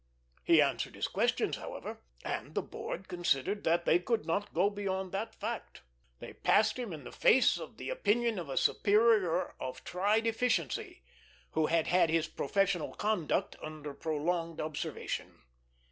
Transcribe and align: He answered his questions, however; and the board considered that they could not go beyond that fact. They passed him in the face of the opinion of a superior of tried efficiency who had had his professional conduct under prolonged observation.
He 0.43 0.63
answered 0.63 0.95
his 0.95 1.07
questions, 1.07 1.57
however; 1.57 1.99
and 2.25 2.55
the 2.55 2.63
board 2.63 3.07
considered 3.07 3.63
that 3.65 3.85
they 3.85 3.99
could 3.99 4.25
not 4.25 4.51
go 4.51 4.67
beyond 4.71 5.11
that 5.11 5.35
fact. 5.35 5.83
They 6.17 6.33
passed 6.33 6.79
him 6.79 6.91
in 6.91 7.03
the 7.03 7.11
face 7.11 7.59
of 7.59 7.77
the 7.77 7.91
opinion 7.91 8.39
of 8.39 8.49
a 8.49 8.57
superior 8.57 9.53
of 9.59 9.83
tried 9.83 10.25
efficiency 10.25 11.03
who 11.51 11.67
had 11.67 11.85
had 11.85 12.09
his 12.09 12.27
professional 12.27 12.95
conduct 12.95 13.57
under 13.61 13.93
prolonged 13.93 14.59
observation. 14.59 15.43